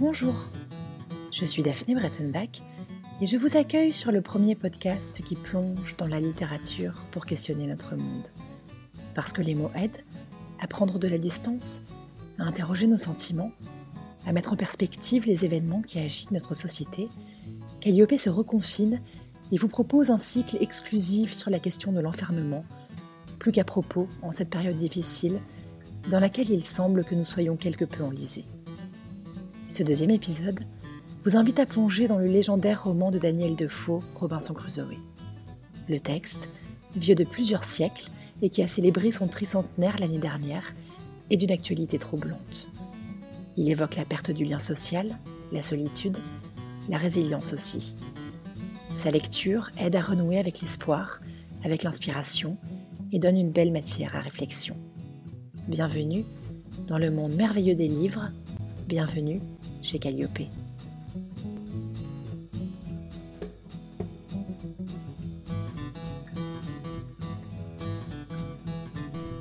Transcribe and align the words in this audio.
Bonjour, 0.00 0.46
je 1.32 1.44
suis 1.44 1.64
Daphné 1.64 1.96
Brettenbach 1.96 2.62
et 3.20 3.26
je 3.26 3.36
vous 3.36 3.56
accueille 3.56 3.92
sur 3.92 4.12
le 4.12 4.20
premier 4.20 4.54
podcast 4.54 5.22
qui 5.24 5.34
plonge 5.34 5.96
dans 5.96 6.06
la 6.06 6.20
littérature 6.20 7.02
pour 7.10 7.26
questionner 7.26 7.66
notre 7.66 7.96
monde. 7.96 8.28
Parce 9.16 9.32
que 9.32 9.42
les 9.42 9.56
mots 9.56 9.72
aident 9.74 10.04
à 10.60 10.68
prendre 10.68 11.00
de 11.00 11.08
la 11.08 11.18
distance, 11.18 11.82
à 12.38 12.44
interroger 12.44 12.86
nos 12.86 12.96
sentiments, 12.96 13.50
à 14.24 14.32
mettre 14.32 14.52
en 14.52 14.56
perspective 14.56 15.26
les 15.26 15.44
événements 15.44 15.82
qui 15.82 15.98
agitent 15.98 16.30
notre 16.30 16.54
société, 16.54 17.08
Calliope 17.80 18.16
se 18.16 18.30
reconfine 18.30 19.00
et 19.50 19.56
vous 19.56 19.66
propose 19.66 20.12
un 20.12 20.18
cycle 20.18 20.58
exclusif 20.60 21.32
sur 21.32 21.50
la 21.50 21.58
question 21.58 21.90
de 21.90 21.98
l'enfermement, 21.98 22.64
plus 23.40 23.50
qu'à 23.50 23.64
propos 23.64 24.06
en 24.22 24.30
cette 24.30 24.50
période 24.50 24.76
difficile 24.76 25.40
dans 26.08 26.20
laquelle 26.20 26.50
il 26.50 26.64
semble 26.64 27.04
que 27.04 27.16
nous 27.16 27.24
soyons 27.24 27.56
quelque 27.56 27.84
peu 27.84 28.04
enlisés. 28.04 28.44
Ce 29.68 29.82
deuxième 29.82 30.10
épisode 30.10 30.60
vous 31.24 31.36
invite 31.36 31.58
à 31.58 31.66
plonger 31.66 32.08
dans 32.08 32.16
le 32.16 32.24
légendaire 32.24 32.84
roman 32.84 33.10
de 33.10 33.18
Daniel 33.18 33.54
Defoe, 33.54 34.00
Robinson 34.14 34.54
Crusoe. 34.54 34.96
Le 35.90 36.00
texte, 36.00 36.48
vieux 36.96 37.14
de 37.14 37.24
plusieurs 37.24 37.64
siècles 37.64 38.08
et 38.40 38.48
qui 38.48 38.62
a 38.62 38.66
célébré 38.66 39.12
son 39.12 39.28
tricentenaire 39.28 39.96
l'année 40.00 40.18
dernière, 40.18 40.74
est 41.28 41.36
d'une 41.36 41.50
actualité 41.50 41.98
troublante. 41.98 42.70
Il 43.58 43.68
évoque 43.68 43.96
la 43.96 44.06
perte 44.06 44.30
du 44.30 44.46
lien 44.46 44.58
social, 44.58 45.18
la 45.52 45.60
solitude, 45.60 46.16
la 46.88 46.96
résilience 46.96 47.52
aussi. 47.52 47.94
Sa 48.94 49.10
lecture 49.10 49.70
aide 49.78 49.96
à 49.96 50.00
renouer 50.00 50.38
avec 50.38 50.62
l'espoir, 50.62 51.20
avec 51.62 51.82
l'inspiration 51.82 52.56
et 53.12 53.18
donne 53.18 53.36
une 53.36 53.52
belle 53.52 53.72
matière 53.72 54.16
à 54.16 54.20
réflexion. 54.20 54.76
Bienvenue 55.68 56.24
dans 56.86 56.98
le 56.98 57.10
monde 57.10 57.34
merveilleux 57.34 57.74
des 57.74 57.88
livres, 57.88 58.30
bienvenue 58.86 59.42
chez 59.82 59.98
Calliope. 59.98 60.40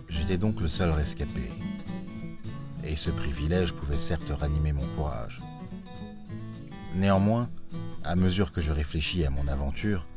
J'étais 0.09 0.37
donc 0.37 0.61
le 0.61 0.67
seul 0.67 0.91
rescapé. 0.91 1.41
Et 2.83 2.95
ce 2.95 3.09
privilège 3.11 3.73
pouvait 3.73 3.97
certes 3.97 4.29
ranimer 4.29 4.73
mon 4.73 4.85
courage. 4.95 5.39
Néanmoins, 6.95 7.49
à 8.03 8.15
mesure 8.15 8.51
que 8.51 8.61
je 8.61 8.71
réfléchis 8.71 9.25
à 9.25 9.29
mon 9.29 9.47
aventure, 9.47 10.07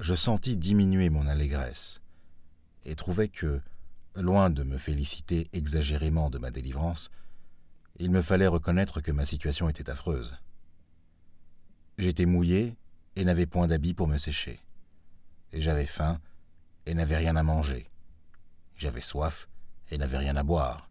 je 0.00 0.14
sentis 0.14 0.56
diminuer 0.56 1.10
mon 1.10 1.26
allégresse 1.26 2.00
et 2.84 2.94
trouvais 2.94 3.28
que, 3.28 3.60
loin 4.14 4.50
de 4.50 4.62
me 4.62 4.78
féliciter 4.78 5.48
exagérément 5.52 6.30
de 6.30 6.38
ma 6.38 6.50
délivrance, 6.50 7.10
il 7.98 8.10
me 8.10 8.22
fallait 8.22 8.46
reconnaître 8.46 9.00
que 9.00 9.12
ma 9.12 9.26
situation 9.26 9.68
était 9.68 9.90
affreuse. 9.90 10.36
J'étais 11.98 12.26
mouillé 12.26 12.76
et 13.16 13.24
n'avais 13.24 13.46
point 13.46 13.66
d'habit 13.66 13.94
pour 13.94 14.06
me 14.06 14.18
sécher. 14.18 14.60
J'avais 15.52 15.86
faim 15.86 16.20
et 16.86 16.94
n'avais 16.94 17.16
rien 17.16 17.34
à 17.34 17.42
manger. 17.42 17.90
J'avais 18.76 19.00
soif 19.00 19.48
et 19.90 19.98
n'avais 19.98 20.18
rien 20.18 20.36
à 20.36 20.44
boire. 20.44 20.88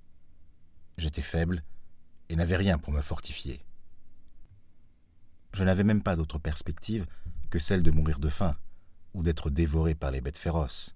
J'étais 0.98 1.22
faible 1.22 1.64
et 2.28 2.36
n'avais 2.36 2.58
rien 2.58 2.78
pour 2.78 2.92
me 2.92 3.02
fortifier. 3.02 3.64
Je 5.54 5.64
n'avais 5.64 5.86
même 5.86 6.04
pas 6.04 6.18
d'autre 6.18 6.40
perspective 6.40 7.06
que 7.50 7.60
celle 7.60 7.84
de 7.84 7.92
mourir 7.92 8.20
de 8.20 8.30
faim 8.30 8.58
ou 9.14 9.24
d'être 9.24 9.50
dévoré 9.50 9.96
par 9.96 10.12
les 10.12 10.20
bêtes 10.20 10.38
féroces. 10.38 10.94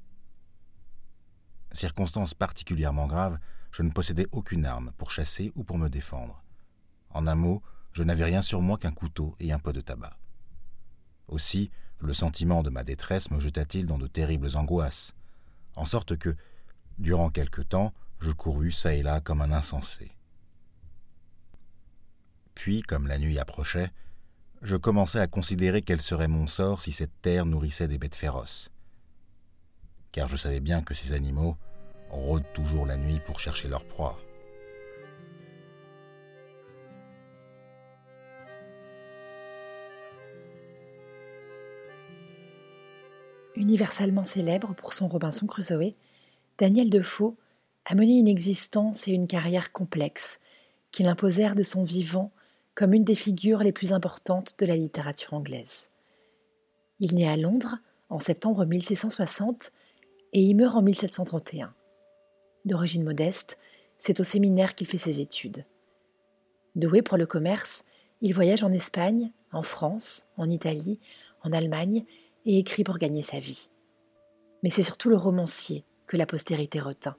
Circonstance 1.71 2.33
particulièrement 2.33 3.07
grave, 3.07 3.39
je 3.71 3.83
ne 3.83 3.91
possédais 3.91 4.27
aucune 4.31 4.65
arme 4.65 4.91
pour 4.97 5.11
chasser 5.11 5.51
ou 5.55 5.63
pour 5.63 5.77
me 5.77 5.89
défendre. 5.89 6.43
En 7.09 7.27
un 7.27 7.35
mot, 7.35 7.61
je 7.93 8.03
n'avais 8.03 8.23
rien 8.23 8.41
sur 8.41 8.61
moi 8.61 8.77
qu'un 8.77 8.91
couteau 8.91 9.33
et 9.39 9.51
un 9.51 9.59
pot 9.59 9.73
de 9.73 9.81
tabac. 9.81 10.17
Aussi, 11.27 11.71
le 11.99 12.13
sentiment 12.13 12.63
de 12.63 12.69
ma 12.69 12.83
détresse 12.83 13.31
me 13.31 13.39
jeta-t-il 13.39 13.85
dans 13.85 13.97
de 13.97 14.07
terribles 14.07 14.55
angoisses, 14.55 15.13
en 15.75 15.85
sorte 15.85 16.17
que, 16.17 16.35
durant 16.97 17.29
quelque 17.29 17.61
temps, 17.61 17.93
je 18.19 18.31
courus 18.31 18.81
çà 18.81 18.93
et 18.93 19.03
là 19.03 19.19
comme 19.19 19.41
un 19.41 19.51
insensé. 19.51 20.11
Puis, 22.53 22.81
comme 22.81 23.07
la 23.07 23.17
nuit 23.17 23.39
approchait, 23.39 23.91
je 24.61 24.75
commençai 24.75 25.19
à 25.19 25.27
considérer 25.27 25.81
quel 25.81 26.01
serait 26.01 26.27
mon 26.27 26.47
sort 26.47 26.81
si 26.81 26.91
cette 26.91 27.21
terre 27.21 27.45
nourrissait 27.45 27.87
des 27.87 27.97
bêtes 27.97 28.15
féroces. 28.15 28.69
Car 30.11 30.27
je 30.27 30.37
savais 30.37 30.59
bien 30.59 30.83
que 30.83 30.93
ces 30.93 31.13
animaux, 31.13 31.57
rôdent 32.17 32.45
toujours 32.53 32.85
la 32.85 32.97
nuit 32.97 33.19
pour 33.25 33.39
chercher 33.39 33.67
leur 33.67 33.85
proie. 33.85 34.19
Universellement 43.55 44.23
célèbre 44.23 44.73
pour 44.75 44.93
son 44.93 45.07
Robinson 45.07 45.45
Crusoe, 45.45 45.93
Daniel 46.57 46.89
Defoe 46.89 47.35
a 47.85 47.95
mené 47.95 48.17
une 48.17 48.27
existence 48.27 49.07
et 49.07 49.11
une 49.11 49.27
carrière 49.27 49.71
complexes 49.71 50.39
qui 50.91 51.03
l'imposèrent 51.03 51.55
de 51.55 51.63
son 51.63 51.83
vivant 51.83 52.31
comme 52.75 52.93
une 52.93 53.03
des 53.03 53.15
figures 53.15 53.63
les 53.63 53.71
plus 53.71 53.93
importantes 53.93 54.55
de 54.59 54.65
la 54.65 54.75
littérature 54.75 55.33
anglaise. 55.33 55.89
Il 56.99 57.15
naît 57.15 57.27
à 57.27 57.37
Londres 57.37 57.77
en 58.09 58.19
septembre 58.19 58.65
1660 58.65 59.71
et 60.33 60.41
y 60.41 60.53
meurt 60.53 60.75
en 60.75 60.81
1731. 60.81 61.73
D'origine 62.65 63.03
modeste, 63.03 63.57
c'est 63.97 64.19
au 64.19 64.23
séminaire 64.23 64.75
qu'il 64.75 64.87
fait 64.87 64.97
ses 64.97 65.21
études. 65.21 65.65
Doué 66.75 67.01
pour 67.01 67.17
le 67.17 67.25
commerce, 67.25 67.83
il 68.21 68.33
voyage 68.33 68.63
en 68.63 68.71
Espagne, 68.71 69.31
en 69.51 69.63
France, 69.63 70.31
en 70.37 70.49
Italie, 70.49 70.99
en 71.43 71.51
Allemagne 71.51 72.05
et 72.45 72.59
écrit 72.59 72.83
pour 72.83 72.97
gagner 72.97 73.23
sa 73.23 73.39
vie. 73.39 73.69
Mais 74.63 74.69
c'est 74.69 74.83
surtout 74.83 75.09
le 75.09 75.17
romancier 75.17 75.85
que 76.07 76.17
la 76.17 76.25
postérité 76.25 76.79
retint, 76.79 77.15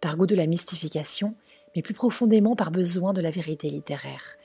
par 0.00 0.16
goût 0.16 0.26
de 0.26 0.34
la 0.34 0.46
mystification, 0.46 1.34
mais 1.74 1.82
plus 1.82 1.94
profondément 1.94 2.56
par 2.56 2.70
besoin 2.70 3.12
de 3.12 3.20
la 3.20 3.30
vérité 3.30 3.70
littéraire. 3.70 4.36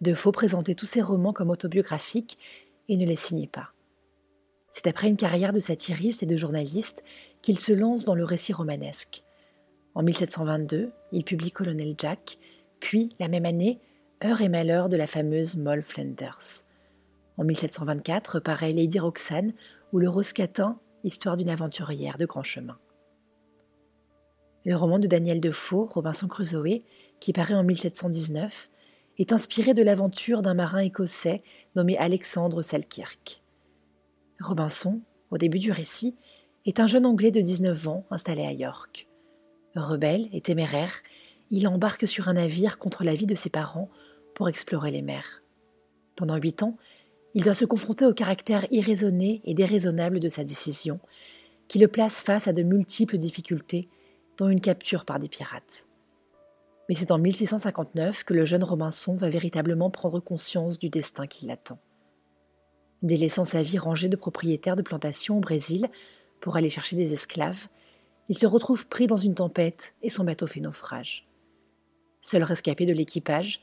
Defoe 0.00 0.32
présentait 0.32 0.74
tous 0.74 0.86
ses 0.86 1.02
romans 1.02 1.32
comme 1.32 1.50
autobiographiques 1.50 2.38
et 2.88 2.96
ne 2.96 3.06
les 3.06 3.16
signait 3.16 3.46
pas. 3.46 3.72
C'est 4.70 4.86
après 4.86 5.08
une 5.08 5.16
carrière 5.16 5.52
de 5.52 5.60
satiriste 5.60 6.22
et 6.22 6.26
de 6.26 6.36
journaliste 6.36 7.04
qu'il 7.42 7.58
se 7.58 7.72
lance 7.72 8.04
dans 8.04 8.14
le 8.14 8.24
récit 8.24 8.52
romanesque. 8.52 9.22
En 9.94 10.02
1722, 10.02 10.90
il 11.12 11.24
publie 11.24 11.52
Colonel 11.52 11.94
Jack, 11.98 12.38
puis, 12.80 13.14
la 13.20 13.28
même 13.28 13.46
année, 13.46 13.80
Heure 14.24 14.40
et 14.40 14.48
malheur 14.48 14.88
de 14.88 14.96
la 14.96 15.08
fameuse 15.08 15.56
Moll 15.56 15.82
Flanders. 15.82 16.64
En 17.38 17.44
1724 17.44 18.38
paraît 18.38 18.72
Lady 18.72 19.00
Roxane 19.00 19.52
ou 19.92 19.98
Le 19.98 20.08
Roscatin, 20.08 20.78
histoire 21.02 21.36
d'une 21.36 21.50
aventurière 21.50 22.18
de 22.18 22.26
grand 22.26 22.44
chemin. 22.44 22.78
Le 24.64 24.76
roman 24.76 25.00
de 25.00 25.08
Daniel 25.08 25.40
Defoe, 25.40 25.88
Robinson 25.90 26.28
Crusoe, 26.28 26.84
qui 27.18 27.32
paraît 27.32 27.54
en 27.54 27.64
1719, 27.64 28.70
est 29.18 29.32
inspiré 29.32 29.74
de 29.74 29.82
l'aventure 29.82 30.40
d'un 30.40 30.54
marin 30.54 30.78
écossais 30.78 31.42
nommé 31.74 31.98
Alexandre 31.98 32.62
Selkirk. 32.62 33.42
Robinson, 34.40 35.00
au 35.30 35.38
début 35.38 35.58
du 35.58 35.72
récit, 35.72 36.14
est 36.64 36.78
un 36.78 36.86
jeune 36.86 37.06
Anglais 37.06 37.32
de 37.32 37.40
19 37.40 37.88
ans 37.88 38.06
installé 38.10 38.42
à 38.44 38.52
York. 38.52 39.08
Rebelle 39.80 40.28
et 40.32 40.40
téméraire, 40.40 40.92
il 41.50 41.68
embarque 41.68 42.08
sur 42.08 42.28
un 42.28 42.34
navire 42.34 42.78
contre 42.78 43.04
l'avis 43.04 43.26
de 43.26 43.34
ses 43.34 43.50
parents 43.50 43.90
pour 44.34 44.48
explorer 44.48 44.90
les 44.90 45.02
mers. 45.02 45.42
Pendant 46.16 46.36
huit 46.36 46.62
ans, 46.62 46.76
il 47.34 47.44
doit 47.44 47.54
se 47.54 47.64
confronter 47.64 48.04
au 48.04 48.12
caractère 48.12 48.66
irraisonné 48.70 49.40
et 49.44 49.54
déraisonnable 49.54 50.20
de 50.20 50.28
sa 50.28 50.44
décision, 50.44 51.00
qui 51.68 51.78
le 51.78 51.88
place 51.88 52.20
face 52.20 52.48
à 52.48 52.52
de 52.52 52.62
multiples 52.62 53.18
difficultés, 53.18 53.88
dont 54.36 54.48
une 54.48 54.60
capture 54.60 55.04
par 55.04 55.18
des 55.18 55.28
pirates. 55.28 55.86
Mais 56.88 56.94
c'est 56.94 57.10
en 57.10 57.18
1659 57.18 58.24
que 58.24 58.34
le 58.34 58.44
jeune 58.44 58.64
Robinson 58.64 59.16
va 59.16 59.30
véritablement 59.30 59.90
prendre 59.90 60.20
conscience 60.20 60.78
du 60.78 60.90
destin 60.90 61.26
qui 61.26 61.46
l'attend. 61.46 61.78
Délaissant 63.02 63.44
sa 63.44 63.62
vie 63.62 63.78
rangée 63.78 64.08
de 64.08 64.16
propriétaires 64.16 64.76
de 64.76 64.82
plantations 64.82 65.38
au 65.38 65.40
Brésil 65.40 65.88
pour 66.40 66.56
aller 66.56 66.70
chercher 66.70 66.96
des 66.96 67.12
esclaves, 67.12 67.68
il 68.32 68.38
se 68.38 68.46
retrouve 68.46 68.86
pris 68.86 69.06
dans 69.06 69.18
une 69.18 69.34
tempête 69.34 69.94
et 70.00 70.08
son 70.08 70.24
bateau 70.24 70.46
fait 70.46 70.60
naufrage. 70.60 71.28
Seul 72.22 72.42
rescapé 72.42 72.86
de 72.86 72.94
l'équipage, 72.94 73.60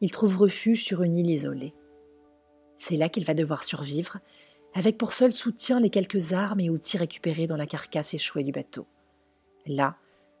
il 0.00 0.12
trouve 0.12 0.36
refuge 0.36 0.84
sur 0.84 1.02
une 1.02 1.16
île 1.16 1.28
isolée. 1.28 1.74
C'est 2.76 2.96
là 2.96 3.08
qu'il 3.08 3.24
va 3.24 3.34
devoir 3.34 3.64
survivre, 3.64 4.20
avec 4.74 4.96
pour 4.96 5.12
seul 5.12 5.32
soutien 5.32 5.80
les 5.80 5.90
quelques 5.90 6.34
armes 6.34 6.60
et 6.60 6.70
outils 6.70 6.98
récupérés 6.98 7.48
dans 7.48 7.56
la 7.56 7.66
carcasse 7.66 8.14
échouée 8.14 8.44
du 8.44 8.52
bateau. 8.52 8.86
Là, 9.66 9.96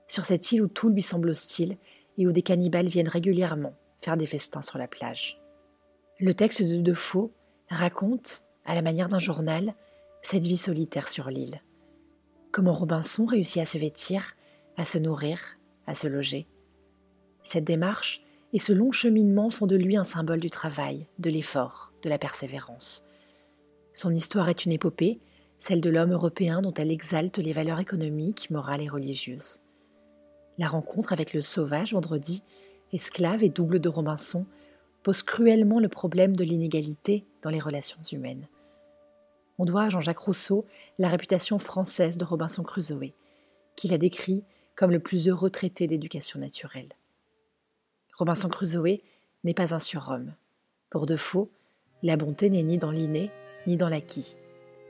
sur 0.06 0.26
cette 0.26 0.52
île 0.52 0.62
où 0.62 0.68
tout 0.68 0.88
lui 0.88 1.02
semble 1.02 1.30
hostile 1.30 1.76
et 2.18 2.28
où 2.28 2.30
des 2.30 2.42
cannibales 2.42 2.86
viennent 2.86 3.08
régulièrement 3.08 3.74
faire 3.98 4.16
des 4.16 4.26
festins 4.26 4.62
sur 4.62 4.78
la 4.78 4.86
plage. 4.86 5.40
Le 6.20 6.34
texte 6.34 6.62
de 6.62 6.80
Defoe 6.80 7.32
raconte, 7.68 8.44
à 8.64 8.76
la 8.76 8.82
manière 8.82 9.08
d'un 9.08 9.18
journal, 9.18 9.74
cette 10.22 10.44
vie 10.44 10.56
solitaire 10.56 11.08
sur 11.08 11.30
l'île. 11.30 11.60
Comment 12.52 12.74
Robinson 12.74 13.24
réussit 13.24 13.62
à 13.62 13.64
se 13.64 13.78
vêtir, 13.78 14.34
à 14.76 14.84
se 14.84 14.98
nourrir, 14.98 15.38
à 15.86 15.94
se 15.94 16.06
loger. 16.06 16.46
Cette 17.42 17.64
démarche 17.64 18.22
et 18.52 18.58
ce 18.58 18.74
long 18.74 18.92
cheminement 18.92 19.48
font 19.48 19.66
de 19.66 19.74
lui 19.74 19.96
un 19.96 20.04
symbole 20.04 20.40
du 20.40 20.50
travail, 20.50 21.06
de 21.18 21.30
l'effort, 21.30 21.94
de 22.02 22.10
la 22.10 22.18
persévérance. 22.18 23.06
Son 23.94 24.14
histoire 24.14 24.50
est 24.50 24.66
une 24.66 24.72
épopée, 24.72 25.18
celle 25.58 25.80
de 25.80 25.88
l'homme 25.88 26.12
européen 26.12 26.60
dont 26.60 26.74
elle 26.74 26.90
exalte 26.90 27.38
les 27.38 27.54
valeurs 27.54 27.80
économiques, 27.80 28.50
morales 28.50 28.82
et 28.82 28.88
religieuses. 28.90 29.62
La 30.58 30.68
rencontre 30.68 31.14
avec 31.14 31.32
le 31.32 31.40
sauvage 31.40 31.94
vendredi, 31.94 32.42
esclave 32.92 33.42
et 33.42 33.48
double 33.48 33.80
de 33.80 33.88
Robinson, 33.88 34.44
pose 35.02 35.22
cruellement 35.22 35.80
le 35.80 35.88
problème 35.88 36.36
de 36.36 36.44
l'inégalité 36.44 37.24
dans 37.40 37.50
les 37.50 37.60
relations 37.60 38.02
humaines. 38.12 38.46
On 39.58 39.64
doit 39.64 39.84
à 39.84 39.90
Jean-Jacques 39.90 40.18
Rousseau 40.18 40.66
la 40.98 41.08
réputation 41.08 41.58
française 41.58 42.16
de 42.16 42.24
Robinson 42.24 42.62
Crusoe, 42.62 43.12
qu'il 43.76 43.92
a 43.92 43.98
décrit 43.98 44.44
comme 44.74 44.90
le 44.90 45.00
plus 45.00 45.28
heureux 45.28 45.50
traité 45.50 45.86
d'éducation 45.86 46.40
naturelle. 46.40 46.88
Robinson 48.14 48.48
Crusoe 48.48 49.00
n'est 49.44 49.54
pas 49.54 49.74
un 49.74 49.78
surhomme. 49.78 50.34
Pour 50.90 51.06
de 51.06 51.16
faux, 51.16 51.50
la 52.02 52.16
bonté 52.16 52.50
n'est 52.50 52.62
ni 52.62 52.78
dans 52.78 52.90
l'inné 52.90 53.30
ni 53.66 53.76
dans 53.76 53.88
l'acquis. 53.88 54.36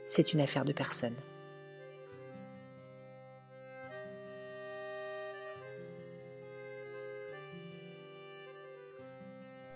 C'est 0.07 0.33
une 0.33 0.41
affaire 0.41 0.65
de 0.65 0.73
personne. 0.73 1.15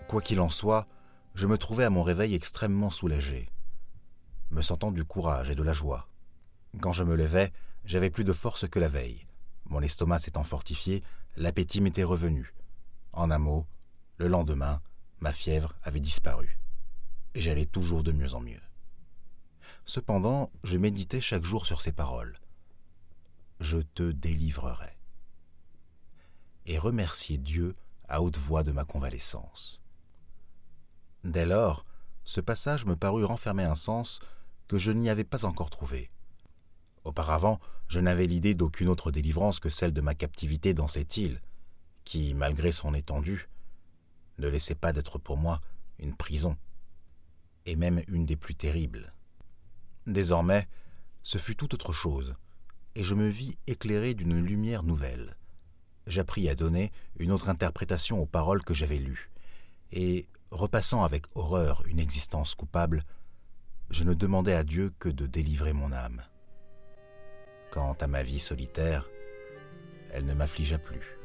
Quoi 0.08 0.22
qu'il 0.22 0.40
en 0.40 0.48
soit, 0.48 0.86
je 1.34 1.46
me 1.46 1.58
trouvais 1.58 1.84
à 1.84 1.90
mon 1.90 2.02
réveil 2.02 2.34
extrêmement 2.34 2.88
soulagé, 2.88 3.50
me 4.50 4.62
sentant 4.62 4.90
du 4.90 5.04
courage 5.04 5.50
et 5.50 5.54
de 5.54 5.62
la 5.62 5.72
joie. 5.72 6.08
Quand 6.80 6.92
je 6.92 7.04
me 7.04 7.16
levais, 7.16 7.52
j'avais 7.84 8.10
plus 8.10 8.24
de 8.24 8.32
force 8.32 8.68
que 8.68 8.78
la 8.78 8.88
veille. 8.88 9.26
Mon 9.66 9.80
estomac 9.80 10.20
s'étant 10.20 10.44
fortifié, 10.44 11.02
l'appétit 11.36 11.80
m'était 11.80 12.04
revenu. 12.04 12.54
En 13.12 13.30
un 13.30 13.38
mot, 13.38 13.66
le 14.16 14.28
lendemain, 14.28 14.80
ma 15.20 15.32
fièvre 15.32 15.74
avait 15.82 16.00
disparu. 16.00 16.58
Et 17.34 17.40
j'allais 17.40 17.66
toujours 17.66 18.02
de 18.02 18.12
mieux 18.12 18.34
en 18.34 18.40
mieux. 18.40 18.60
Cependant, 19.84 20.50
je 20.64 20.76
méditais 20.76 21.20
chaque 21.20 21.44
jour 21.44 21.66
sur 21.66 21.80
ces 21.80 21.92
paroles. 21.92 22.38
Je 23.60 23.78
te 23.78 24.10
délivrerai. 24.10 24.94
Et 26.66 26.78
remercier 26.78 27.38
Dieu 27.38 27.74
à 28.08 28.22
haute 28.22 28.36
voix 28.36 28.62
de 28.62 28.72
ma 28.72 28.84
convalescence. 28.84 29.80
Dès 31.24 31.46
lors, 31.46 31.84
ce 32.24 32.40
passage 32.40 32.84
me 32.84 32.96
parut 32.96 33.24
renfermer 33.24 33.64
un 33.64 33.74
sens 33.74 34.20
que 34.68 34.78
je 34.78 34.92
n'y 34.92 35.10
avais 35.10 35.24
pas 35.24 35.44
encore 35.44 35.70
trouvé. 35.70 36.10
Auparavant, 37.04 37.58
je 37.88 38.00
n'avais 38.00 38.26
l'idée 38.26 38.54
d'aucune 38.54 38.88
autre 38.88 39.10
délivrance 39.10 39.60
que 39.60 39.70
celle 39.70 39.92
de 39.92 40.02
ma 40.02 40.14
captivité 40.14 40.74
dans 40.74 40.88
cette 40.88 41.16
île, 41.16 41.40
qui, 42.04 42.34
malgré 42.34 42.70
son 42.70 42.94
étendue, 42.94 43.48
ne 44.38 44.48
laissait 44.48 44.74
pas 44.74 44.92
d'être 44.92 45.18
pour 45.18 45.36
moi 45.36 45.60
une 45.98 46.14
prison, 46.14 46.56
et 47.66 47.76
même 47.76 48.02
une 48.08 48.26
des 48.26 48.36
plus 48.36 48.54
terribles. 48.54 49.12
Désormais, 50.06 50.68
ce 51.22 51.38
fut 51.38 51.56
tout 51.56 51.74
autre 51.74 51.92
chose, 51.92 52.36
et 52.94 53.02
je 53.02 53.14
me 53.14 53.28
vis 53.28 53.56
éclairé 53.66 54.14
d'une 54.14 54.44
lumière 54.44 54.82
nouvelle. 54.82 55.36
J'appris 56.06 56.48
à 56.48 56.54
donner 56.54 56.92
une 57.18 57.32
autre 57.32 57.48
interprétation 57.48 58.20
aux 58.20 58.26
paroles 58.26 58.64
que 58.64 58.74
j'avais 58.74 58.98
lues, 58.98 59.30
et 59.92 60.28
repassant 60.50 61.04
avec 61.04 61.24
horreur 61.34 61.82
une 61.86 61.98
existence 61.98 62.54
coupable, 62.54 63.04
je 63.90 64.04
ne 64.04 64.14
demandais 64.14 64.54
à 64.54 64.64
Dieu 64.64 64.92
que 64.98 65.08
de 65.08 65.26
délivrer 65.26 65.72
mon 65.72 65.92
âme. 65.92 66.22
Quant 67.70 67.94
à 68.00 68.06
ma 68.06 68.22
vie 68.22 68.40
solitaire, 68.40 69.08
elle 70.12 70.26
ne 70.26 70.34
m'affligea 70.34 70.78
plus. 70.78 71.18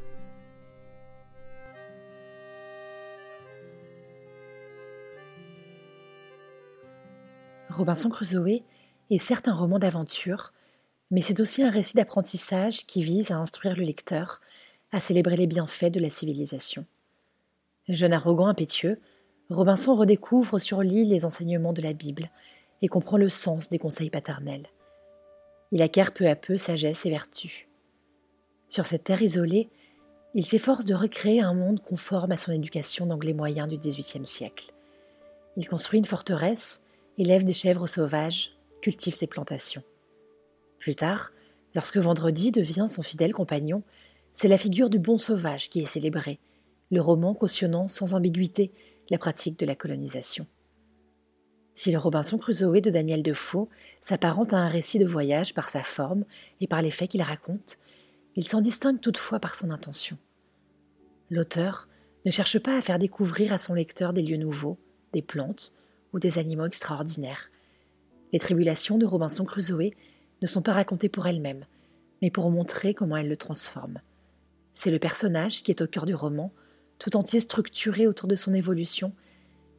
Robinson 7.69 8.09
Crusoe 8.09 8.63
est 9.09 9.17
certes 9.19 9.47
un 9.47 9.53
roman 9.53 9.79
d'aventure, 9.79 10.53
mais 11.11 11.21
c'est 11.21 11.39
aussi 11.39 11.63
un 11.63 11.71
récit 11.71 11.95
d'apprentissage 11.95 12.85
qui 12.85 13.01
vise 13.01 13.31
à 13.31 13.37
instruire 13.37 13.75
le 13.75 13.83
lecteur, 13.83 14.41
à 14.91 14.99
célébrer 14.99 15.35
les 15.35 15.47
bienfaits 15.47 15.91
de 15.91 15.99
la 15.99 16.09
civilisation. 16.09 16.85
Jeune 17.89 18.13
arrogant 18.13 18.47
impétueux, 18.47 18.99
Robinson 19.49 19.95
redécouvre 19.95 20.59
sur 20.59 20.81
l'île 20.81 21.09
les 21.09 21.25
enseignements 21.25 21.73
de 21.73 21.81
la 21.81 21.93
Bible 21.93 22.29
et 22.81 22.87
comprend 22.87 23.17
le 23.17 23.29
sens 23.29 23.69
des 23.69 23.79
conseils 23.79 24.09
paternels. 24.09 24.67
Il 25.71 25.81
acquiert 25.81 26.13
peu 26.13 26.27
à 26.27 26.35
peu 26.35 26.57
sagesse 26.57 27.05
et 27.05 27.09
vertu. 27.09 27.67
Sur 28.67 28.85
cette 28.85 29.05
terre 29.05 29.21
isolée, 29.21 29.69
il 30.33 30.45
s'efforce 30.45 30.85
de 30.85 30.95
recréer 30.95 31.41
un 31.41 31.53
monde 31.53 31.81
conforme 31.81 32.31
à 32.31 32.37
son 32.37 32.51
éducation 32.51 33.05
d'anglais 33.05 33.33
moyen 33.33 33.67
du 33.67 33.77
XVIIIe 33.77 34.25
siècle. 34.25 34.73
Il 35.57 35.67
construit 35.67 35.99
une 35.99 36.05
forteresse, 36.05 36.83
élève 37.17 37.43
des 37.43 37.53
chèvres 37.53 37.87
sauvages, 37.87 38.57
cultive 38.81 39.13
ses 39.13 39.27
plantations. 39.27 39.83
Plus 40.79 40.95
tard, 40.95 41.31
lorsque 41.75 41.97
Vendredi 41.97 42.51
devient 42.51 42.87
son 42.89 43.01
fidèle 43.03 43.33
compagnon, 43.33 43.83
c'est 44.33 44.47
la 44.47 44.57
figure 44.57 44.89
du 44.89 44.99
bon 44.99 45.17
sauvage 45.17 45.69
qui 45.69 45.81
est 45.81 45.85
célébrée, 45.85 46.39
le 46.91 47.01
roman 47.01 47.33
cautionnant 47.33 47.87
sans 47.87 48.13
ambiguïté 48.13 48.71
la 49.09 49.17
pratique 49.17 49.59
de 49.59 49.65
la 49.65 49.75
colonisation. 49.75 50.47
Si 51.73 51.91
le 51.91 51.97
Robinson 51.97 52.37
Crusoe 52.37 52.81
de 52.81 52.89
Daniel 52.89 53.23
Defoe 53.23 53.67
s'apparente 53.99 54.53
à 54.53 54.57
un 54.57 54.69
récit 54.69 54.99
de 54.99 55.05
voyage 55.05 55.53
par 55.53 55.69
sa 55.69 55.83
forme 55.83 56.25
et 56.61 56.67
par 56.67 56.81
les 56.81 56.91
faits 56.91 57.09
qu'il 57.09 57.23
raconte, 57.23 57.77
il 58.35 58.47
s'en 58.47 58.61
distingue 58.61 59.01
toutefois 59.01 59.39
par 59.39 59.55
son 59.55 59.71
intention. 59.71 60.17
L'auteur 61.29 61.87
ne 62.25 62.31
cherche 62.31 62.59
pas 62.59 62.77
à 62.77 62.81
faire 62.81 62.99
découvrir 62.99 63.53
à 63.53 63.57
son 63.57 63.73
lecteur 63.73 64.13
des 64.13 64.21
lieux 64.21 64.37
nouveaux, 64.37 64.77
des 65.13 65.21
plantes 65.21 65.73
ou 66.13 66.19
des 66.19 66.37
animaux 66.37 66.65
extraordinaires. 66.65 67.49
Les 68.31 68.39
tribulations 68.39 68.97
de 68.97 69.05
Robinson 69.05 69.45
Crusoe 69.45 69.91
ne 70.41 70.47
sont 70.47 70.61
pas 70.61 70.73
racontées 70.73 71.09
pour 71.09 71.27
elles-mêmes, 71.27 71.65
mais 72.21 72.31
pour 72.31 72.49
montrer 72.51 72.93
comment 72.93 73.17
elles 73.17 73.29
le 73.29 73.37
transforment. 73.37 74.01
C'est 74.73 74.91
le 74.91 74.99
personnage 74.99 75.63
qui 75.63 75.71
est 75.71 75.81
au 75.81 75.87
cœur 75.87 76.05
du 76.05 76.15
roman, 76.15 76.51
tout 76.99 77.15
entier 77.15 77.39
structuré 77.39 78.07
autour 78.07 78.27
de 78.27 78.35
son 78.35 78.53
évolution, 78.53 79.13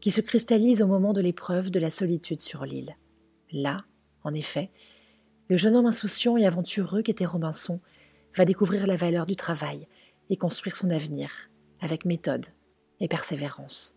qui 0.01 0.11
se 0.11 0.21
cristallise 0.21 0.83
au 0.83 0.87
moment 0.87 1.13
de 1.13 1.21
l'épreuve 1.21 1.71
de 1.71 1.81
la 1.81 1.91
solitude 1.91 2.41
sur 2.41 2.65
l'île. 2.65 2.97
Là, 3.53 3.85
en 4.23 4.35
effet, 4.35 4.71
le 5.49 5.57
jeune 5.57 5.77
homme 5.77 5.87
insouciant 5.87 6.37
et 6.37 6.47
aventureux 6.47 7.03
qu'était 7.03 7.25
Robinson 7.25 7.81
va 8.37 8.45
découvrir 8.45 8.87
la 8.87 8.97
valeur 8.97 9.27
du 9.27 9.37
travail 9.37 9.87
et 10.31 10.37
construire 10.37 10.77
son 10.77 10.91
avenir 10.91 11.51
avec 11.81 12.05
méthode 12.05 12.47
et 13.01 13.09
persévérance. 13.09 13.97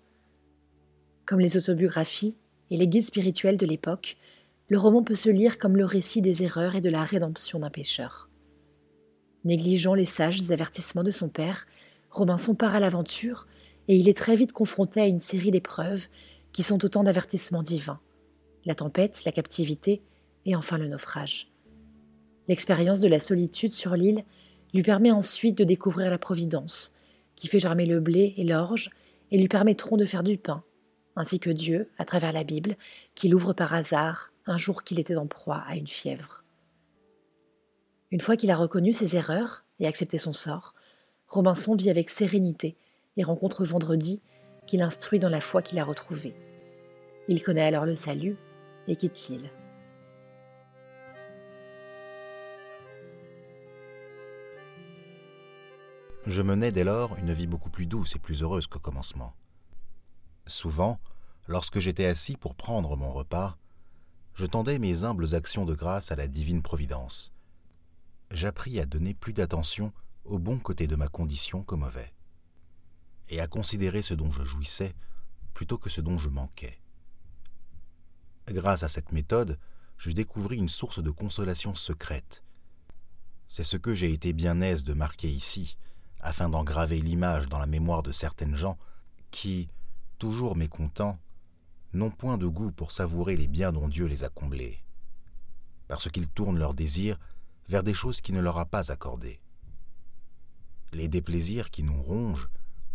Comme 1.25 1.39
les 1.39 1.57
autobiographies 1.57 2.38
et 2.69 2.77
les 2.77 2.88
guides 2.88 3.03
spirituels 3.03 3.57
de 3.57 3.65
l'époque, 3.65 4.17
le 4.69 4.77
roman 4.77 5.03
peut 5.03 5.15
se 5.15 5.29
lire 5.29 5.57
comme 5.57 5.77
le 5.77 5.86
récit 5.86 6.21
des 6.21 6.43
erreurs 6.43 6.75
et 6.75 6.81
de 6.81 6.89
la 6.89 7.03
rédemption 7.03 7.59
d'un 7.59 7.69
pécheur. 7.69 8.29
Négligeant 9.45 9.93
les 9.93 10.05
sages 10.05 10.51
avertissements 10.51 11.03
de 11.03 11.12
son 11.12 11.29
père, 11.29 11.65
Robinson 12.09 12.55
part 12.55 12.75
à 12.75 12.79
l'aventure 12.79 13.47
et 13.87 13.95
il 13.95 14.09
est 14.09 14.17
très 14.17 14.35
vite 14.35 14.51
confronté 14.51 15.01
à 15.01 15.05
une 15.05 15.19
série 15.19 15.51
d'épreuves 15.51 16.07
qui 16.51 16.63
sont 16.63 16.83
autant 16.83 17.03
d'avertissements 17.03 17.63
divins. 17.63 17.99
La 18.65 18.75
tempête, 18.75 19.23
la 19.25 19.31
captivité 19.31 20.01
et 20.45 20.55
enfin 20.55 20.77
le 20.77 20.87
naufrage. 20.87 21.51
L'expérience 22.47 22.99
de 22.99 23.07
la 23.07 23.19
solitude 23.19 23.73
sur 23.73 23.95
l'île 23.95 24.23
lui 24.73 24.83
permet 24.83 25.11
ensuite 25.11 25.57
de 25.57 25.63
découvrir 25.63 26.09
la 26.09 26.17
Providence, 26.17 26.93
qui 27.35 27.47
fait 27.47 27.59
germer 27.59 27.85
le 27.85 27.99
blé 27.99 28.33
et 28.37 28.43
l'orge 28.43 28.89
et 29.31 29.37
lui 29.37 29.47
permettront 29.47 29.97
de 29.97 30.05
faire 30.05 30.23
du 30.23 30.37
pain, 30.37 30.63
ainsi 31.15 31.39
que 31.39 31.49
Dieu, 31.49 31.89
à 31.97 32.05
travers 32.05 32.31
la 32.31 32.43
Bible, 32.43 32.77
qu'il 33.15 33.35
ouvre 33.35 33.53
par 33.53 33.73
hasard 33.73 34.31
un 34.45 34.57
jour 34.57 34.83
qu'il 34.83 34.99
était 34.99 35.17
en 35.17 35.27
proie 35.27 35.63
à 35.67 35.75
une 35.75 35.87
fièvre. 35.87 36.43
Une 38.11 38.21
fois 38.21 38.37
qu'il 38.37 38.51
a 38.51 38.55
reconnu 38.55 38.93
ses 38.93 39.17
erreurs 39.17 39.65
et 39.79 39.87
accepté 39.87 40.17
son 40.17 40.31
sort, 40.31 40.73
Robinson 41.27 41.75
vit 41.75 41.89
avec 41.89 42.10
sérénité 42.10 42.77
et 43.17 43.24
rencontre 43.24 43.65
Vendredi, 43.65 44.22
qu'il 44.65 44.81
instruit 44.81 45.19
dans 45.19 45.29
la 45.29 45.41
foi 45.41 45.62
qu'il 45.62 45.79
a 45.79 45.84
retrouvée. 45.84 46.36
Il 47.27 47.43
connaît 47.43 47.62
alors 47.62 47.86
le 47.86 47.96
salut 47.96 48.38
et 48.88 48.96
quitte 48.96 49.27
l'île. 49.27 49.50
Je 56.25 56.41
menais 56.41 56.72
dès 56.74 56.84
lors 56.84 57.15
une 57.17 57.34
vie 57.34 57.48
beaucoup 57.48 57.69
plus 57.69 57.86
douce 57.86 58.15
et 58.15 58.19
plus 58.19 58.43
heureuse 58.43 58.67
qu'au 58.67 58.79
commencement. 58.79 59.34
Souvent, 60.46 61.00
lorsque 61.48 61.79
j'étais 61.79 62.05
assis 62.05 62.36
pour 62.36 62.55
prendre 62.55 62.98
mon 62.98 63.12
repas, 63.12 63.57
je 64.34 64.46
tendais 64.46 64.77
mes 64.77 65.03
humbles 65.03 65.36
actions 65.36 65.65
de 65.65 65.74
grâce 65.74 66.12
à 66.12 66.15
la 66.15 66.27
divine 66.27 66.62
Providence. 66.62 67.31
J'appris 68.31 68.79
à 68.79 68.86
donner 68.86 69.13
plus 69.13 69.34
d'attention 69.34 69.93
au 70.27 70.39
bon 70.39 70.60
côté 70.60 70.88
de 70.88 70.96
ma 70.96 71.07
condition 71.07 71.63
qu'au 71.63 71.77
mauvais, 71.77 72.13
et 73.29 73.39
à 73.39 73.48
considérer 73.48 74.01
ce 74.01 74.13
dont 74.13 74.31
je 74.31 74.43
jouissais 74.43 74.93
plutôt 75.53 75.77
que 75.77 75.89
ce 75.89 76.01
dont 76.01 76.17
je 76.17 76.29
manquais. 76.29 76.79
Grâce 78.48 78.84
à 78.84 78.89
cette 78.89 79.12
méthode, 79.12 79.57
je 79.98 80.12
découvris 80.12 80.57
une 80.57 80.69
source 80.69 81.01
de 81.01 81.10
consolation 81.10 81.75
secrète. 81.75 82.43
C'est 83.48 83.63
ce 83.63 83.77
que 83.77 83.93
j'ai 83.93 84.13
été 84.13 84.34
bien 84.34 84.62
aise 84.62 84.84
de 84.84 84.93
marquer 84.93 85.29
ici, 85.29 85.77
afin 86.19 86.50
d'en 86.50 86.63
graver 86.63 87.00
l'image 87.00 87.48
dans 87.48 87.60
la 87.60 87.65
mémoire 87.65 88.03
de 88.03 88.12
certaines 88.12 88.55
gens 88.55 88.77
qui, 89.31 89.69
toujours 90.19 90.55
mécontents, 90.55 91.19
n'ont 91.93 92.12
point 92.12 92.38
de 92.38 92.48
goût 92.48 92.72
pour 92.72 92.91
savourer 92.91 93.38
les 93.38 93.48
biens 93.48 93.72
dont 93.72 93.88
Dieu 93.88 94.05
les 94.05 94.24
a 94.24 94.29
comblés, 94.29 94.84
parce 95.88 96.10
qu'ils 96.12 96.27
tournent 96.27 96.60
leurs 96.60 96.74
désirs 96.74 97.17
vers 97.69 97.84
des 97.84 97.93
choses 97.93 98.22
qui 98.22 98.34
ne 98.34 98.41
leur 98.41 98.57
a 98.57 98.65
pas 98.65 98.91
accordées. 98.91 99.39
Les 100.94 101.08
déplaisirs 101.08 101.70
qui 101.70 101.84
nous 101.84 102.01
rongent 102.01 102.50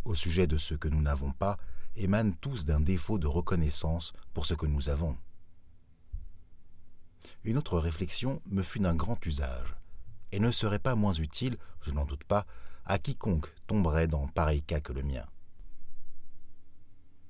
au 0.04 0.14
sujet 0.14 0.46
de 0.46 0.58
ce 0.58 0.74
que 0.74 0.88
nous 0.88 1.02
n'avons 1.02 1.32
pas 1.32 1.58
émanent 1.96 2.32
tous 2.40 2.64
d'un 2.64 2.80
défaut 2.80 3.18
de 3.18 3.26
reconnaissance 3.26 4.12
pour 4.32 4.46
ce 4.46 4.54
que 4.54 4.66
nous 4.66 4.88
avons. 4.88 5.16
Une 7.44 7.58
autre 7.58 7.78
réflexion 7.78 8.40
me 8.46 8.62
fut 8.62 8.78
d'un 8.78 8.94
grand 8.94 9.24
usage, 9.26 9.76
et 10.30 10.40
ne 10.40 10.50
serait 10.50 10.78
pas 10.78 10.94
moins 10.94 11.12
utile, 11.12 11.56
je 11.82 11.90
n'en 11.90 12.04
doute 12.04 12.24
pas, 12.24 12.46
à 12.84 12.98
quiconque 12.98 13.52
tomberait 13.66 14.06
dans 14.06 14.26
pareil 14.28 14.62
cas 14.62 14.80
que 14.80 14.92
le 14.92 15.02
mien. 15.02 15.26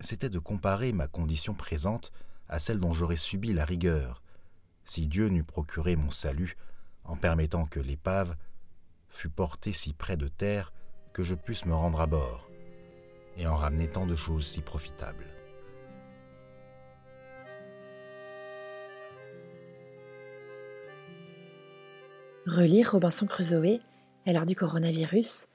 C'était 0.00 0.30
de 0.30 0.38
comparer 0.38 0.92
ma 0.92 1.08
condition 1.08 1.54
présente 1.54 2.12
à 2.48 2.60
celle 2.60 2.78
dont 2.78 2.92
j'aurais 2.92 3.16
subi 3.16 3.52
la 3.52 3.64
rigueur, 3.64 4.22
si 4.84 5.06
Dieu 5.06 5.28
n'eût 5.28 5.44
procuré 5.44 5.96
mon 5.96 6.10
salut 6.10 6.56
en 7.04 7.16
permettant 7.16 7.66
que 7.66 7.80
l'épave 7.80 8.36
fût 9.12 9.28
portée 9.28 9.72
si 9.72 9.92
près 9.92 10.16
de 10.16 10.28
terre 10.28 10.72
que 11.12 11.22
je 11.22 11.34
pusse 11.34 11.66
me 11.66 11.74
rendre 11.74 12.00
à 12.00 12.06
bord, 12.06 12.48
et 13.36 13.46
en 13.46 13.56
ramener 13.56 13.88
tant 13.88 14.06
de 14.06 14.16
choses 14.16 14.46
si 14.46 14.60
profitables. 14.60 15.26
Relire 22.46 22.90
Robinson 22.90 23.26
Crusoe 23.26 23.78
à 24.26 24.32
l'heure 24.32 24.46
du 24.46 24.56
coronavirus 24.56 25.46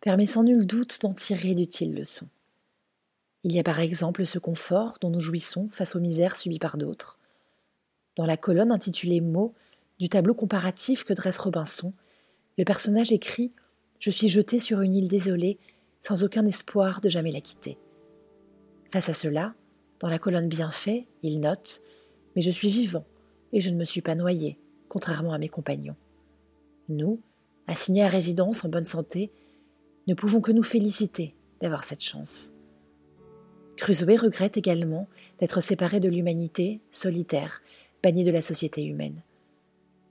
permet 0.00 0.26
sans 0.26 0.44
nul 0.44 0.66
doute 0.66 1.00
d'en 1.00 1.14
tirer 1.14 1.54
d'utiles 1.54 1.94
leçons. 1.94 2.28
Il 3.44 3.52
y 3.52 3.58
a 3.58 3.62
par 3.62 3.80
exemple 3.80 4.26
ce 4.26 4.38
confort 4.38 4.98
dont 5.00 5.10
nous 5.10 5.20
jouissons 5.20 5.68
face 5.70 5.96
aux 5.96 6.00
misères 6.00 6.36
subies 6.36 6.58
par 6.58 6.76
d'autres. 6.76 7.18
Dans 8.16 8.26
la 8.26 8.36
colonne 8.36 8.72
intitulée 8.72 9.20
Mots 9.20 9.54
du 9.98 10.08
tableau 10.08 10.34
comparatif 10.34 11.04
que 11.04 11.12
dresse 11.12 11.38
Robinson, 11.38 11.92
le 12.56 12.64
personnage 12.64 13.12
écrit 13.12 13.50
Je 13.98 14.10
suis 14.10 14.28
jeté 14.28 14.58
sur 14.58 14.80
une 14.80 14.94
île 14.94 15.08
désolée, 15.08 15.58
sans 16.00 16.24
aucun 16.24 16.46
espoir 16.46 17.00
de 17.00 17.08
jamais 17.08 17.32
la 17.32 17.40
quitter. 17.40 17.78
Face 18.90 19.08
à 19.08 19.14
cela, 19.14 19.54
dans 20.00 20.08
la 20.08 20.18
colonne 20.18 20.48
Bienfait, 20.48 21.06
il 21.22 21.40
note 21.40 21.82
Mais 22.36 22.42
je 22.42 22.50
suis 22.50 22.68
vivant, 22.68 23.04
et 23.52 23.60
je 23.60 23.70
ne 23.70 23.76
me 23.76 23.84
suis 23.84 24.02
pas 24.02 24.14
noyé, 24.14 24.58
contrairement 24.88 25.32
à 25.32 25.38
mes 25.38 25.48
compagnons. 25.48 25.96
Nous, 26.88 27.20
assignés 27.66 28.04
à 28.04 28.08
résidence 28.08 28.64
en 28.64 28.68
bonne 28.68 28.84
santé, 28.84 29.32
ne 30.06 30.14
pouvons 30.14 30.40
que 30.40 30.52
nous 30.52 30.62
féliciter 30.62 31.34
d'avoir 31.60 31.84
cette 31.84 32.02
chance. 32.02 32.52
Crusoe 33.76 34.16
regrette 34.20 34.56
également 34.56 35.08
d'être 35.38 35.60
séparé 35.60 35.98
de 35.98 36.08
l'humanité, 36.08 36.80
solitaire, 36.90 37.62
banni 38.02 38.22
de 38.22 38.30
la 38.30 38.42
société 38.42 38.84
humaine. 38.84 39.22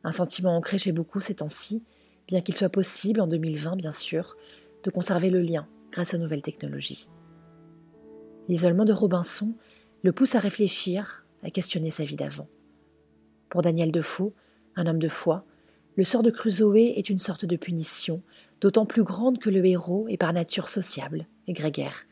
Un 0.03 0.11
sentiment 0.11 0.57
ancré 0.57 0.77
chez 0.77 0.91
beaucoup 0.91 1.21
ces 1.21 1.35
temps-ci, 1.35 1.83
bien 2.27 2.41
qu'il 2.41 2.55
soit 2.55 2.69
possible, 2.69 3.21
en 3.21 3.27
2020 3.27 3.75
bien 3.75 3.91
sûr, 3.91 4.35
de 4.83 4.89
conserver 4.89 5.29
le 5.29 5.41
lien 5.41 5.67
grâce 5.91 6.13
aux 6.13 6.17
nouvelles 6.17 6.41
technologies. 6.41 7.09
L'isolement 8.49 8.85
de 8.85 8.93
Robinson 8.93 9.55
le 10.03 10.11
pousse 10.11 10.35
à 10.35 10.39
réfléchir, 10.39 11.25
à 11.43 11.49
questionner 11.49 11.91
sa 11.91 12.03
vie 12.03 12.15
d'avant. 12.15 12.47
Pour 13.49 13.61
Daniel 13.61 13.91
Defoe, 13.91 14.33
un 14.75 14.87
homme 14.87 14.99
de 14.99 15.07
foi, 15.07 15.45
le 15.95 16.03
sort 16.03 16.23
de 16.23 16.31
Crusoe 16.31 16.75
est 16.75 17.09
une 17.09 17.19
sorte 17.19 17.45
de 17.45 17.55
punition, 17.55 18.23
d'autant 18.61 18.85
plus 18.85 19.03
grande 19.03 19.37
que 19.37 19.51
le 19.51 19.63
héros 19.63 20.07
est 20.09 20.17
par 20.17 20.33
nature 20.33 20.69
sociable 20.69 21.27
et 21.47 21.53
grégaire. 21.53 22.05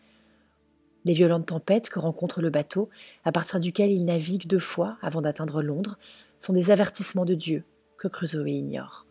Les 1.03 1.13
violentes 1.13 1.47
tempêtes 1.47 1.89
que 1.89 1.97
rencontre 1.97 2.41
le 2.41 2.51
bateau, 2.51 2.89
à 3.25 3.31
partir 3.31 3.59
duquel 3.59 3.89
il 3.89 4.05
navigue 4.05 4.45
deux 4.45 4.59
fois 4.59 4.97
avant 5.01 5.21
d'atteindre 5.21 5.63
Londres, 5.63 5.97
sont 6.37 6.53
des 6.53 6.69
avertissements 6.69 7.25
de 7.25 7.33
Dieu 7.33 7.63
que 7.97 8.07
Crusoe 8.07 8.47
ignore. 8.47 9.07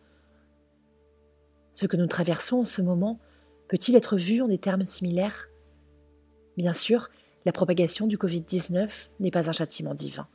Ce 1.73 1.85
que 1.85 1.97
nous 1.97 2.07
traversons 2.07 2.59
en 2.59 2.65
ce 2.65 2.81
moment 2.81 3.19
peut-il 3.67 3.95
être 3.95 4.17
vu 4.17 4.41
en 4.41 4.47
des 4.47 4.57
termes 4.57 4.85
similaires? 4.85 5.47
Bien 6.57 6.73
sûr, 6.73 7.09
la 7.45 7.51
propagation 7.51 8.07
du 8.07 8.17
Covid-19 8.17 8.89
n'est 9.19 9.31
pas 9.31 9.49
un 9.49 9.53
châtiment 9.53 9.93
divin. 9.93 10.27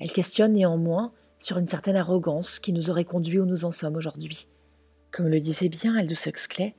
Elle 0.00 0.12
questionne 0.12 0.54
néanmoins 0.54 1.12
sur 1.38 1.58
une 1.58 1.66
certaine 1.66 1.96
arrogance 1.96 2.58
qui 2.58 2.72
nous 2.72 2.90
aurait 2.90 3.04
conduit 3.04 3.38
où 3.38 3.46
nous 3.46 3.64
en 3.64 3.72
sommes 3.72 3.96
aujourd'hui. 3.96 4.48
Comme 5.10 5.28
le 5.28 5.40
disait 5.40 5.68
bien 5.68 5.96
Aldous 5.96 6.26
Huxley, 6.26 6.74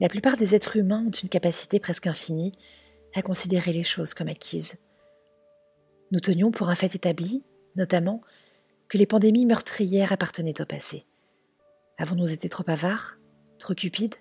la 0.00 0.08
plupart 0.08 0.36
des 0.36 0.54
êtres 0.54 0.76
humains 0.76 1.04
ont 1.06 1.10
une 1.10 1.28
capacité 1.28 1.80
presque 1.80 2.06
infinie 2.06 2.52
à 3.14 3.22
considérer 3.22 3.72
les 3.72 3.84
choses 3.84 4.12
comme 4.12 4.28
acquises. 4.28 4.76
Nous 6.10 6.20
tenions 6.20 6.50
pour 6.50 6.68
un 6.68 6.74
fait 6.74 6.94
établi, 6.94 7.42
notamment, 7.76 8.20
que 8.88 8.98
les 8.98 9.06
pandémies 9.06 9.46
meurtrières 9.46 10.12
appartenaient 10.12 10.60
au 10.60 10.66
passé. 10.66 11.06
Avons-nous 11.98 12.32
été 12.32 12.48
trop 12.48 12.64
avares, 12.66 13.18
trop 13.58 13.74
cupides, 13.74 14.16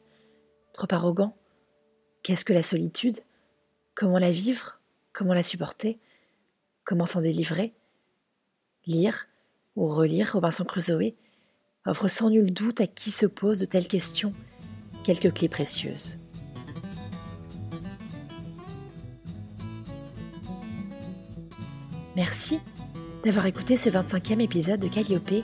trop 0.74 0.88
arrogants? 0.92 1.36
Qu'est-ce 2.22 2.46
que 2.46 2.54
la 2.54 2.64
solitude? 2.64 3.20
Comment 3.96 4.20
la 4.20 4.32
vivre? 4.32 4.80
Comment 5.12 5.34
la 5.34 5.44
supporter? 5.44 6.00
Comment 6.84 7.06
s'en 7.06 7.22
délivrer? 7.22 7.74
Lire, 8.86 9.28
ou 9.76 9.88
relire 9.88 10.34
Robinson 10.34 10.66
Crusoe 10.66 11.14
offre 11.86 12.08
sans 12.08 12.30
nul 12.30 12.54
doute 12.54 12.80
à 12.80 12.88
qui 12.88 13.12
se 13.12 13.26
pose 13.26 13.60
de 13.60 13.66
telles 13.66 13.88
questions 13.88 14.34
quelques 15.04 15.34
clés 15.34 15.50
précieuses. 15.50 16.20
Merci 22.16 22.60
d'avoir 23.24 23.48
écouté 23.48 23.76
ce 23.78 23.90
25e 23.90 24.40
épisode 24.40 24.80
de 24.80 24.88
Calliope, 24.88 25.44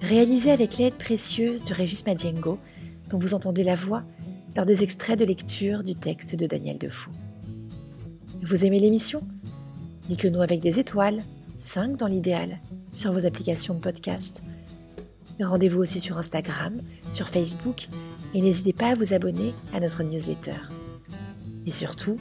réalisé 0.00 0.50
avec 0.50 0.78
l'aide 0.78 0.94
précieuse 0.94 1.64
de 1.64 1.74
Régis 1.74 2.04
Madiengo, 2.06 2.58
dont 3.08 3.18
vous 3.18 3.34
entendez 3.34 3.64
la 3.64 3.74
voix 3.74 4.02
lors 4.56 4.66
des 4.66 4.82
extraits 4.82 5.18
de 5.18 5.24
lecture 5.24 5.82
du 5.82 5.94
texte 5.94 6.34
de 6.36 6.46
Daniel 6.46 6.78
Defoe. 6.78 7.10
Vous 8.42 8.64
aimez 8.64 8.80
l'émission? 8.80 9.22
Dites-le 10.08 10.30
nous 10.30 10.42
avec 10.42 10.60
des 10.60 10.78
étoiles, 10.78 11.22
5 11.58 11.96
dans 11.96 12.06
l'idéal, 12.06 12.58
sur 12.94 13.12
vos 13.12 13.26
applications 13.26 13.74
de 13.74 13.80
podcast. 13.80 14.42
Rendez-vous 15.40 15.80
aussi 15.80 16.00
sur 16.00 16.18
Instagram, 16.18 16.82
sur 17.10 17.28
Facebook 17.28 17.88
et 18.34 18.40
n'hésitez 18.40 18.72
pas 18.72 18.88
à 18.88 18.94
vous 18.94 19.14
abonner 19.14 19.54
à 19.72 19.80
notre 19.80 20.02
newsletter. 20.02 20.56
Et 21.66 21.70
surtout, 21.70 22.16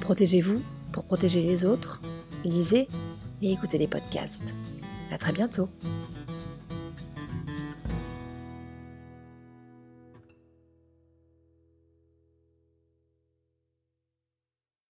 protégez-vous 0.00 0.62
pour 0.92 1.04
protéger 1.04 1.42
les 1.42 1.64
autres, 1.64 2.00
lisez 2.44 2.88
et 3.42 3.52
écoutez 3.52 3.78
des 3.78 3.88
podcasts. 3.88 4.54
À 5.10 5.18
très 5.18 5.32
bientôt! 5.32 5.68